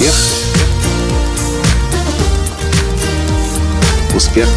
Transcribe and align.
Успех. 0.00 0.14
Успех. 4.16 4.48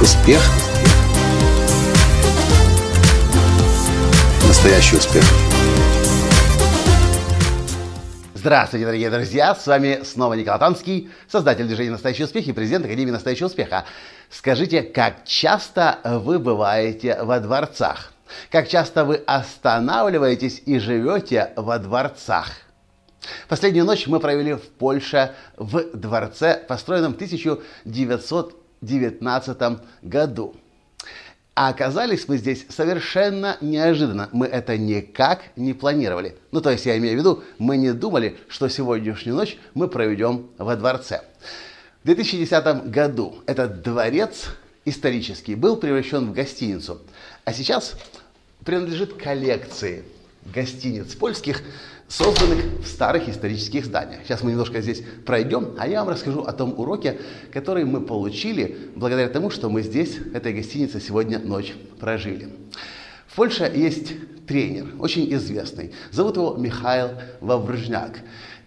Успех. 0.00 0.40
Настоящий 4.46 4.96
успех. 4.98 5.24
Здравствуйте, 8.34 8.84
дорогие 8.84 9.10
друзья! 9.10 9.52
С 9.56 9.66
вами 9.66 10.02
снова 10.04 10.34
Николай 10.34 10.60
Танский, 10.60 11.10
создатель 11.28 11.66
движения 11.66 11.90
«Настоящий 11.90 12.22
успех» 12.22 12.46
и 12.46 12.52
президент 12.52 12.84
Академии 12.84 13.10
«Настоящего 13.10 13.48
успеха». 13.48 13.84
Скажите, 14.30 14.82
как 14.82 15.24
часто 15.24 15.98
вы 16.04 16.38
бываете 16.38 17.18
во 17.20 17.40
дворцах? 17.40 18.12
Как 18.50 18.68
часто 18.68 19.04
вы 19.04 19.16
останавливаетесь 19.26 20.62
и 20.66 20.78
живете 20.78 21.52
во 21.56 21.78
дворцах? 21.78 22.48
Последнюю 23.48 23.84
ночь 23.84 24.06
мы 24.06 24.20
провели 24.20 24.54
в 24.54 24.62
Польше 24.62 25.34
в 25.56 25.82
дворце, 25.96 26.62
построенном 26.66 27.12
в 27.12 27.16
1919 27.16 29.80
году. 30.02 30.54
А 31.54 31.68
оказались 31.70 32.28
мы 32.28 32.36
здесь 32.36 32.66
совершенно 32.68 33.56
неожиданно. 33.60 34.28
Мы 34.30 34.46
это 34.46 34.78
никак 34.78 35.42
не 35.56 35.72
планировали. 35.72 36.36
Ну, 36.52 36.60
то 36.60 36.70
есть 36.70 36.86
я 36.86 36.96
имею 36.98 37.16
в 37.16 37.18
виду, 37.18 37.42
мы 37.58 37.76
не 37.76 37.92
думали, 37.92 38.38
что 38.48 38.68
сегодняшнюю 38.68 39.34
ночь 39.34 39.58
мы 39.74 39.88
проведем 39.88 40.50
во 40.56 40.76
дворце. 40.76 41.22
В 42.04 42.06
2010 42.06 42.90
году 42.90 43.42
этот 43.46 43.82
дворец 43.82 44.50
исторический 44.84 45.54
был 45.54 45.76
превращен 45.76 46.30
в 46.30 46.32
гостиницу. 46.32 47.00
А 47.44 47.52
сейчас 47.52 47.96
принадлежит 48.64 49.14
коллекции 49.14 50.04
гостиниц 50.44 51.14
польских, 51.14 51.62
созданных 52.08 52.64
в 52.80 52.86
старых 52.86 53.28
исторических 53.28 53.84
зданиях. 53.84 54.22
Сейчас 54.24 54.42
мы 54.42 54.52
немножко 54.52 54.80
здесь 54.80 55.02
пройдем, 55.26 55.74
а 55.78 55.86
я 55.86 56.00
вам 56.00 56.14
расскажу 56.14 56.40
о 56.40 56.52
том 56.52 56.78
уроке, 56.78 57.18
который 57.52 57.84
мы 57.84 58.00
получили 58.00 58.90
благодаря 58.96 59.28
тому, 59.28 59.50
что 59.50 59.68
мы 59.68 59.82
здесь, 59.82 60.16
в 60.16 60.34
этой 60.34 60.54
гостинице, 60.54 61.00
сегодня 61.00 61.38
ночь 61.38 61.74
прожили. 62.00 62.48
В 63.26 63.36
Польше 63.36 63.70
есть 63.74 64.14
тренер, 64.46 64.86
очень 64.98 65.32
известный. 65.34 65.92
Зовут 66.10 66.36
его 66.36 66.56
Михаил 66.56 67.10
Вавржняк. 67.40 68.20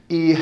И 0.08 0.38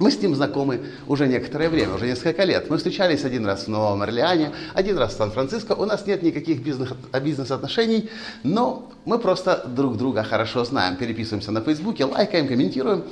мы 0.00 0.10
с 0.10 0.20
ним 0.20 0.34
знакомы 0.34 0.80
уже 1.06 1.28
некоторое 1.28 1.68
время, 1.68 1.94
уже 1.94 2.06
несколько 2.06 2.44
лет. 2.44 2.70
Мы 2.70 2.78
встречались 2.78 3.22
один 3.24 3.44
раз 3.44 3.64
в 3.64 3.68
Новом 3.68 4.00
Орлеане, 4.00 4.50
один 4.72 4.96
раз 4.96 5.12
в 5.12 5.18
Сан-Франциско. 5.18 5.72
У 5.72 5.84
нас 5.84 6.06
нет 6.06 6.22
никаких 6.22 6.62
бизнес-отношений, 6.62 8.08
но 8.42 8.90
мы 9.04 9.18
просто 9.18 9.62
друг 9.68 9.98
друга 9.98 10.22
хорошо 10.22 10.64
знаем. 10.64 10.96
Переписываемся 10.96 11.52
на 11.52 11.60
Фейсбуке, 11.60 12.06
лайкаем, 12.06 12.48
комментируем. 12.48 13.04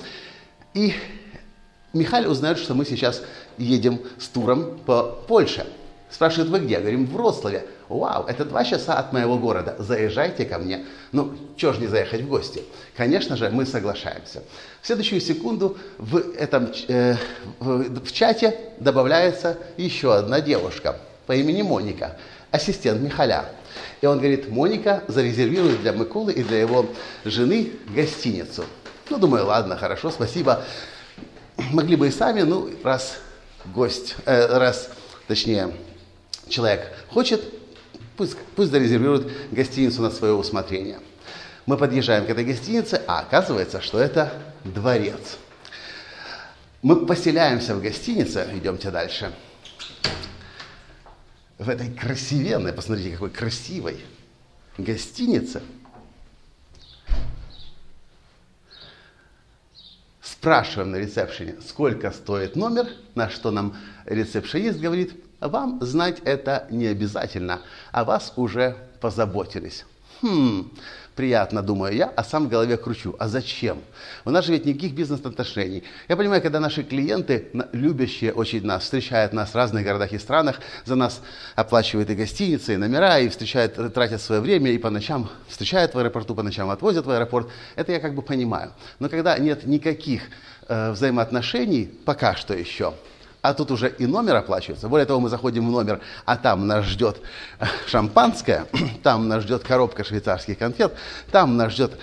И 0.73 0.95
Михаил 1.93 2.31
узнает, 2.31 2.57
что 2.57 2.73
мы 2.73 2.87
сейчас 2.87 3.23
едем 3.59 4.01
с 4.19 4.27
туром 4.29 4.79
по 4.87 5.03
Польше. 5.03 5.67
Спрашивает, 6.11 6.49
вы 6.49 6.61
где? 6.61 6.81
Говорим, 6.81 7.05
в 7.05 7.13
Вроцлаве. 7.13 7.67
Вау, 7.89 8.27
это 8.27 8.45
два 8.45 8.65
часа 8.65 8.95
от 8.99 9.13
моего 9.13 9.39
города. 9.39 9.77
Заезжайте 9.79 10.45
ко 10.45 10.59
мне. 10.59 10.85
Ну, 11.13 11.35
чего 11.57 11.73
ж 11.73 11.79
не 11.79 11.87
заехать 11.87 12.21
в 12.21 12.29
гости? 12.29 12.63
Конечно 12.97 13.37
же, 13.37 13.49
мы 13.51 13.65
соглашаемся. 13.65 14.43
В 14.83 14.87
следующую 14.87 15.23
секунду 15.23 15.79
в 15.97 16.19
этом 16.37 16.71
э, 16.89 17.17
в, 17.59 18.05
в 18.05 18.13
чате 18.13 18.55
добавляется 18.79 19.57
еще 19.79 20.15
одна 20.15 20.41
девушка 20.43 20.97
по 21.27 21.33
имени 21.33 21.63
Моника, 21.63 22.17
ассистент 22.51 23.01
Михаля. 23.01 23.47
И 24.03 24.07
он 24.07 24.19
говорит, 24.19 24.51
Моника 24.51 25.03
зарезервирует 25.09 25.81
для 25.81 25.93
Микулы 25.93 26.33
и 26.33 26.43
для 26.43 26.61
его 26.61 26.87
жены 27.25 27.73
гостиницу. 27.95 28.65
Ну, 29.09 29.17
думаю, 29.17 29.47
ладно, 29.47 29.79
хорошо, 29.79 30.11
спасибо. 30.11 30.63
Могли 31.73 31.97
бы 31.97 32.09
и 32.09 32.11
сами, 32.11 32.43
ну, 32.43 32.71
раз 32.85 33.17
гость, 33.65 34.15
э, 34.27 34.59
раз, 34.59 34.91
точнее, 35.27 35.73
человек 36.49 36.93
хочет, 37.11 37.43
пусть, 38.19 38.37
пусть 38.57 38.71
зарезервирует 38.71 39.31
гостиницу 39.53 40.03
на 40.03 40.11
свое 40.11 40.35
усмотрение. 40.35 41.01
Мы 41.65 41.79
подъезжаем 41.79 42.27
к 42.27 42.31
этой 42.31 42.45
гостинице, 42.45 43.01
а 43.07 43.21
оказывается, 43.21 43.81
что 43.81 43.99
это 43.99 44.33
дворец. 44.65 45.39
Мы 46.83 47.07
поселяемся 47.07 47.75
в 47.75 47.81
гостинице, 47.81 48.49
идемте 48.55 48.91
дальше, 48.91 49.33
в 51.59 51.69
этой 51.69 51.91
красивенной, 51.91 52.73
посмотрите, 52.73 53.13
какой 53.13 53.31
красивой 53.31 54.05
гостинице. 54.77 55.63
Спрашиваем 60.21 60.93
на 60.93 60.97
ресепшене, 60.97 61.57
сколько 61.67 62.11
стоит 62.13 62.55
номер, 62.55 62.89
на 63.15 63.29
что 63.29 63.51
нам 63.51 63.77
ресепшенист 64.07 64.79
говорит, 64.79 65.13
вам 65.41 65.79
знать 65.83 66.21
это 66.25 66.67
не 66.71 66.87
обязательно, 66.87 67.61
а 67.93 68.05
вас 68.05 68.33
уже 68.37 68.77
позаботились. 69.01 69.85
Хм, 70.21 70.73
приятно, 71.15 71.63
думаю 71.63 71.95
я, 71.95 72.13
а 72.17 72.25
сам 72.25 72.47
в 72.47 72.49
голове 72.49 72.77
кручу. 72.77 73.15
А 73.21 73.29
зачем? 73.29 73.79
У 74.25 74.31
нас 74.31 74.45
же 74.45 74.53
ведь 74.53 74.65
никаких 74.65 74.95
бизнес-отношений. 74.95 75.85
Я 76.09 76.17
понимаю, 76.17 76.43
когда 76.43 76.59
наши 76.59 76.83
клиенты, 76.83 77.51
любящие 77.73 78.33
очень 78.33 78.65
нас, 78.65 78.83
встречают 78.83 79.33
нас 79.33 79.51
в 79.51 79.55
разных 79.55 79.85
городах 79.85 80.13
и 80.13 80.19
странах, 80.19 80.61
за 80.85 80.97
нас 80.97 81.21
оплачивают 81.55 82.11
и 82.11 82.17
гостиницы, 82.17 82.75
и 82.75 82.77
номера, 82.77 83.21
и 83.21 83.29
встречают, 83.29 83.95
тратят 83.95 84.21
свое 84.21 84.41
время, 84.41 84.73
и 84.73 84.79
по 84.79 84.91
ночам 84.91 85.29
встречают 85.47 85.95
в 85.95 85.99
аэропорту, 85.99 86.35
по 86.35 86.43
ночам 86.43 86.69
отвозят 86.71 87.07
в 87.07 87.11
аэропорт, 87.11 87.49
это 87.77 87.93
я 87.93 88.01
как 88.01 88.15
бы 88.15 88.23
понимаю. 88.23 88.73
Но 88.99 89.09
когда 89.09 89.39
нет 89.39 89.67
никаких 89.67 90.23
э, 90.67 90.91
взаимоотношений, 90.91 91.91
пока 92.05 92.35
что 92.35 92.55
еще, 92.55 92.95
а 93.49 93.55
тут 93.55 93.71
уже 93.71 93.89
и 93.89 94.07
номер 94.07 94.37
оплачивается. 94.37 94.89
Более 94.89 95.07
того, 95.07 95.21
мы 95.21 95.31
заходим 95.31 95.67
в 95.67 95.71
номер, 95.71 96.01
а 96.27 96.37
там 96.37 96.67
нас 96.67 96.85
ждет 96.85 97.21
шампанское, 97.87 98.67
там 99.03 99.27
нас 99.27 99.43
ждет 99.43 99.63
коробка 99.63 100.05
швейцарских 100.05 100.59
конфет, 100.59 100.95
там 101.33 101.57
нас 101.57 101.73
ждет 101.73 101.99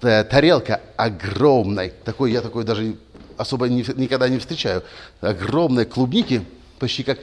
э, 0.00 0.24
тарелка 0.24 0.80
огромной, 0.96 1.92
такой 2.04 2.32
я 2.32 2.40
такой 2.40 2.64
даже 2.64 2.96
особо 3.36 3.68
не, 3.68 3.84
никогда 3.96 4.28
не 4.30 4.38
встречаю, 4.38 4.82
огромной 5.20 5.84
клубники, 5.84 6.44
почти 6.78 7.02
как 7.02 7.18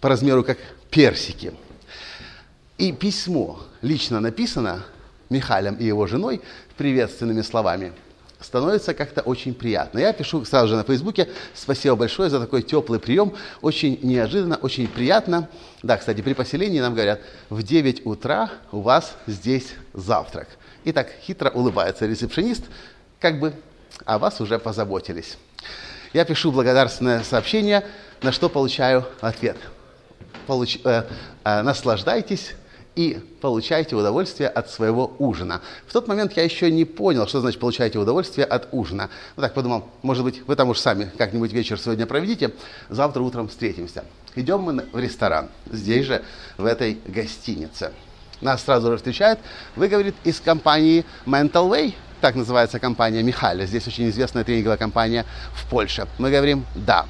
по 0.00 0.10
размеру 0.10 0.44
как 0.44 0.58
персики. 0.90 1.54
И 2.76 2.92
письмо 2.92 3.60
лично 3.80 4.20
написано 4.20 4.84
Михалем 5.30 5.76
и 5.76 5.84
его 5.84 6.06
женой 6.06 6.42
приветственными 6.76 7.40
словами– 7.40 7.92
становится 8.40 8.94
как-то 8.94 9.22
очень 9.22 9.54
приятно. 9.54 9.98
Я 9.98 10.12
пишу 10.12 10.44
сразу 10.44 10.68
же 10.68 10.76
на 10.76 10.84
Фейсбуке, 10.84 11.28
спасибо 11.54 11.96
большое 11.96 12.30
за 12.30 12.40
такой 12.40 12.62
теплый 12.62 13.00
прием, 13.00 13.34
очень 13.62 13.98
неожиданно, 14.02 14.56
очень 14.56 14.86
приятно. 14.88 15.48
Да, 15.82 15.96
кстати, 15.96 16.20
при 16.20 16.34
поселении 16.34 16.80
нам 16.80 16.94
говорят, 16.94 17.20
в 17.50 17.62
9 17.62 18.06
утра 18.06 18.50
у 18.70 18.80
вас 18.80 19.16
здесь 19.26 19.74
завтрак. 19.92 20.48
И 20.84 20.92
так 20.92 21.08
хитро 21.22 21.50
улыбается 21.50 22.06
ресепшенист, 22.06 22.64
как 23.20 23.40
бы 23.40 23.52
о 24.04 24.18
вас 24.18 24.40
уже 24.40 24.58
позаботились. 24.58 25.36
Я 26.12 26.24
пишу 26.24 26.52
благодарственное 26.52 27.22
сообщение, 27.22 27.84
на 28.22 28.32
что 28.32 28.48
получаю 28.48 29.06
ответ. 29.20 29.56
Получ, 30.46 30.78
э, 30.84 31.04
э, 31.44 31.62
наслаждайтесь 31.62 32.54
и 32.98 33.20
получайте 33.40 33.94
удовольствие 33.94 34.48
от 34.48 34.70
своего 34.70 35.14
ужина. 35.20 35.60
В 35.86 35.92
тот 35.92 36.08
момент 36.08 36.32
я 36.32 36.42
еще 36.42 36.68
не 36.68 36.84
понял, 36.84 37.28
что 37.28 37.40
значит 37.40 37.60
получайте 37.60 37.96
удовольствие 37.96 38.44
от 38.44 38.70
ужина. 38.72 39.08
Ну 39.36 39.42
так 39.42 39.54
подумал, 39.54 39.88
может 40.02 40.24
быть, 40.24 40.42
вы 40.48 40.56
там 40.56 40.70
уж 40.70 40.80
сами 40.80 41.08
как-нибудь 41.16 41.52
вечер 41.52 41.78
сегодня 41.78 42.06
проведите, 42.06 42.50
завтра 42.88 43.22
утром 43.22 43.46
встретимся. 43.46 44.04
Идем 44.34 44.62
мы 44.62 44.84
в 44.92 44.98
ресторан, 44.98 45.48
здесь 45.70 46.06
же, 46.06 46.24
в 46.56 46.66
этой 46.66 46.98
гостинице. 47.06 47.92
Нас 48.40 48.64
сразу 48.64 48.90
же 48.90 48.96
встречают. 48.96 49.38
Вы, 49.76 49.86
говорит, 49.86 50.16
из 50.24 50.40
компании 50.40 51.04
Mental 51.24 51.70
Way, 51.70 51.94
так 52.20 52.34
называется 52.34 52.80
компания 52.80 53.22
Михаля, 53.22 53.64
здесь 53.64 53.86
очень 53.86 54.08
известная 54.08 54.42
тренинговая 54.42 54.76
компания 54.76 55.24
в 55.54 55.70
Польше. 55.70 56.08
Мы 56.18 56.32
говорим, 56.32 56.66
да. 56.74 57.06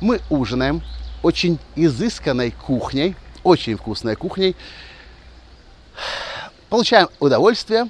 Мы 0.00 0.20
ужинаем 0.30 0.80
очень 1.24 1.58
изысканной 1.74 2.52
кухней, 2.52 3.16
очень 3.42 3.76
вкусной 3.76 4.14
кухней, 4.14 4.54
получаем 6.68 7.08
удовольствие, 7.20 7.88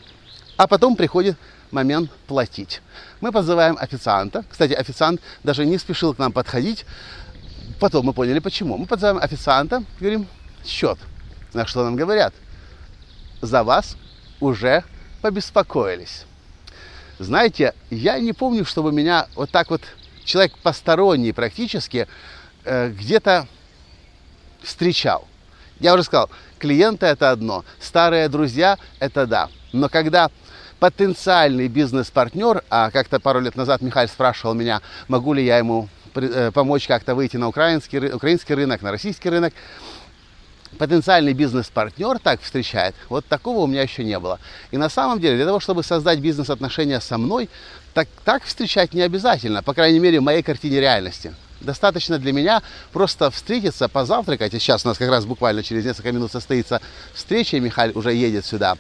а 0.56 0.66
потом 0.66 0.96
приходит 0.96 1.36
момент 1.70 2.10
платить. 2.26 2.80
Мы 3.20 3.32
позываем 3.32 3.76
официанта. 3.78 4.44
Кстати, 4.50 4.72
официант 4.72 5.20
даже 5.44 5.66
не 5.66 5.78
спешил 5.78 6.14
к 6.14 6.18
нам 6.18 6.32
подходить. 6.32 6.84
Потом 7.80 8.06
мы 8.06 8.12
поняли, 8.12 8.38
почему. 8.38 8.76
Мы 8.76 8.86
позываем 8.86 9.18
официанта, 9.18 9.84
говорим, 10.00 10.26
счет. 10.64 10.98
На 11.54 11.66
что 11.66 11.84
нам 11.84 11.96
говорят? 11.96 12.34
За 13.40 13.62
вас 13.62 13.96
уже 14.40 14.84
побеспокоились. 15.22 16.24
Знаете, 17.18 17.74
я 17.90 18.18
не 18.18 18.32
помню, 18.32 18.64
чтобы 18.64 18.92
меня 18.92 19.26
вот 19.34 19.50
так 19.50 19.70
вот 19.70 19.82
человек 20.24 20.56
посторонний 20.58 21.32
практически 21.32 22.06
э, 22.64 22.90
где-то 22.90 23.46
встречал. 24.62 25.27
Я 25.80 25.94
уже 25.94 26.02
сказал, 26.02 26.28
клиенты 26.58 27.06
это 27.06 27.30
одно, 27.30 27.64
старые 27.80 28.28
друзья 28.28 28.78
это 28.98 29.26
да. 29.26 29.48
Но 29.72 29.88
когда 29.88 30.30
потенциальный 30.80 31.68
бизнес-партнер, 31.68 32.62
а 32.70 32.90
как-то 32.90 33.20
пару 33.20 33.40
лет 33.40 33.56
назад 33.56 33.80
Михаил 33.80 34.08
спрашивал 34.08 34.54
меня, 34.54 34.80
могу 35.08 35.32
ли 35.32 35.44
я 35.44 35.58
ему 35.58 35.88
э, 36.14 36.50
помочь 36.52 36.86
как-то 36.86 37.14
выйти 37.14 37.36
на 37.36 37.48
украинский, 37.48 38.12
украинский 38.12 38.54
рынок, 38.54 38.82
на 38.82 38.90
российский 38.90 39.28
рынок, 39.28 39.52
потенциальный 40.78 41.32
бизнес-партнер 41.32 42.18
так 42.18 42.40
встречает, 42.42 42.94
вот 43.08 43.24
такого 43.26 43.60
у 43.60 43.66
меня 43.66 43.82
еще 43.82 44.04
не 44.04 44.18
было. 44.18 44.38
И 44.70 44.76
на 44.76 44.88
самом 44.88 45.20
деле, 45.20 45.36
для 45.36 45.46
того, 45.46 45.60
чтобы 45.60 45.82
создать 45.82 46.20
бизнес-отношения 46.20 47.00
со 47.00 47.18
мной, 47.18 47.48
так, 47.94 48.08
так 48.24 48.44
встречать 48.44 48.94
не 48.94 49.02
обязательно, 49.02 49.62
по 49.62 49.74
крайней 49.74 49.98
мере, 49.98 50.20
в 50.20 50.22
моей 50.22 50.42
картине 50.42 50.80
реальности. 50.80 51.34
Достаточно 51.60 52.18
для 52.18 52.32
меня 52.32 52.62
просто 52.92 53.30
встретиться, 53.30 53.88
позавтракать. 53.88 54.54
И 54.54 54.58
сейчас 54.58 54.84
у 54.84 54.88
нас 54.88 54.98
как 54.98 55.10
раз 55.10 55.24
буквально 55.24 55.62
через 55.62 55.84
несколько 55.84 56.12
минут 56.12 56.30
состоится 56.30 56.80
встреча, 57.14 57.56
и 57.56 57.60
Михаил 57.60 57.98
уже 57.98 58.14
едет 58.14 58.46
сюда. 58.46 58.76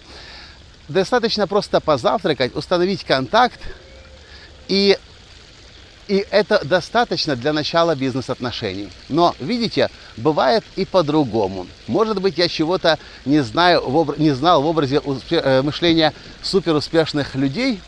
Достаточно 0.88 1.46
просто 1.46 1.80
позавтракать, 1.80 2.54
установить 2.56 3.04
контакт 3.04 3.60
и 4.68 4.96
и 6.08 6.24
это 6.30 6.64
достаточно 6.64 7.36
для 7.36 7.52
начала 7.52 7.94
бизнес-отношений. 7.94 8.88
Но, 9.10 9.34
видите, 9.38 9.90
бывает 10.16 10.64
и 10.74 10.86
по-другому. 10.86 11.66
Может 11.86 12.20
быть, 12.20 12.38
я 12.38 12.48
чего-то 12.48 12.98
не, 13.26 13.40
знаю, 13.40 13.82
не 14.16 14.30
знал 14.30 14.62
в 14.62 14.66
образе 14.66 15.02
э, 15.30 15.62
мышления 15.62 16.14
суперуспешных 16.42 17.34
людей, 17.34 17.80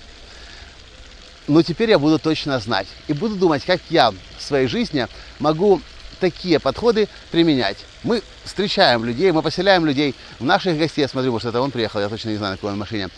но 1.50 1.62
теперь 1.62 1.90
я 1.90 1.98
буду 1.98 2.20
точно 2.20 2.60
знать. 2.60 2.86
И 3.08 3.12
буду 3.12 3.34
думать, 3.34 3.64
как 3.64 3.80
я 3.90 4.12
в 4.12 4.16
своей 4.38 4.68
жизни 4.68 5.08
могу 5.40 5.80
такие 6.20 6.60
подходы 6.60 7.08
применять. 7.32 7.78
Мы 8.04 8.22
встречаем 8.44 9.04
людей, 9.04 9.32
мы 9.32 9.42
поселяем 9.42 9.84
людей 9.84 10.14
в 10.38 10.44
наших 10.44 10.78
гостей. 10.78 11.02
Я 11.02 11.08
смотрю, 11.08 11.32
может, 11.32 11.48
это 11.48 11.60
он 11.60 11.72
приехал, 11.72 11.98
я 11.98 12.08
точно 12.08 12.28
не 12.28 12.36
знаю, 12.36 12.52
на 12.52 12.56
какой 12.56 12.70
он 12.70 12.78
машине. 12.78 13.08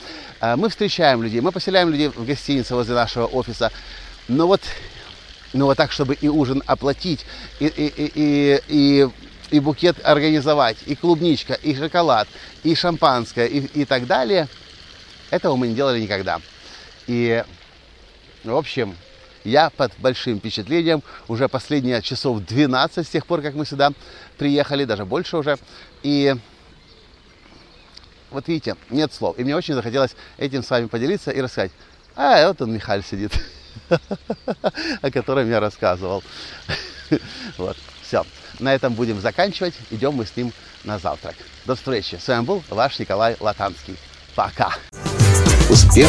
Э, 0.41 0.57
мы 0.57 0.71
встречаем 0.71 1.23
людей, 1.23 1.43
мы 1.43 1.53
поселяем 1.53 1.91
людей 1.91 2.09
в 2.09 2.25
гостинице 2.25 2.75
возле 2.75 2.95
нашего 2.95 3.27
офиса. 3.27 3.71
Но 4.29 4.47
вот, 4.47 4.63
ну 5.53 5.67
вот 5.67 5.77
так, 5.77 5.93
чтобы 5.93 6.15
и 6.15 6.29
ужин 6.29 6.63
оплатить, 6.67 7.27
и, 7.61 7.67
и, 7.67 7.87
и, 7.87 8.13
и, 8.15 8.61
и, 8.69 9.09
и 9.51 9.61
букет 9.61 9.99
организовать, 10.03 10.79
и 10.87 10.95
клубничка, 10.95 11.53
и 11.53 11.75
шоколад, 11.75 12.29
и 12.63 12.75
шампанское, 12.75 13.47
и, 13.47 13.59
и 13.59 13.85
так 13.85 14.07
далее, 14.07 14.49
этого 15.29 15.57
мы 15.57 15.69
не 15.69 15.75
делали 15.75 16.01
никогда. 16.01 16.41
И, 17.07 17.45
в 18.45 18.57
общем, 18.57 18.97
я 19.45 19.71
под 19.71 19.93
большим 19.99 20.39
впечатлением. 20.39 21.03
Уже 21.29 21.49
последние 21.49 22.01
часов 22.03 22.41
12 22.41 23.07
с 23.07 23.11
тех 23.11 23.27
пор, 23.27 23.43
как 23.43 23.55
мы 23.55 23.67
сюда 23.67 23.93
приехали, 24.39 24.85
даже 24.85 25.05
больше 25.05 25.37
уже. 25.37 25.59
И 26.03 26.35
вот 28.31 28.49
видите, 28.49 28.77
нет 28.91 29.13
слов. 29.13 29.39
И 29.39 29.45
мне 29.45 29.55
очень 29.57 29.75
захотелось 29.75 30.17
этим 30.39 30.63
с 30.63 30.71
вами 30.71 30.87
поделиться 30.87 31.31
и 31.31 31.41
рассказать. 31.41 31.73
А, 32.17 32.47
вот 32.49 32.61
он, 32.63 32.73
Михаль, 32.73 33.03
сидит. 33.05 33.33
о 35.03 35.11
котором 35.11 35.49
я 35.49 35.61
рассказывал. 35.61 36.23
Вот, 37.59 37.77
все. 38.01 38.25
На 38.59 38.75
этом 38.75 38.95
будем 38.95 39.21
заканчивать. 39.21 39.75
Идем 39.91 40.15
мы 40.15 40.25
с 40.25 40.35
ним 40.35 40.51
на 40.85 40.99
завтрак. 40.99 41.35
До 41.67 41.75
встречи. 41.75 42.15
С 42.15 42.27
вами 42.27 42.47
был 42.47 42.63
ваш 42.71 42.99
Николай 42.99 43.37
Латанский. 43.39 43.99
Пока. 44.35 44.73
Успех. 45.69 46.09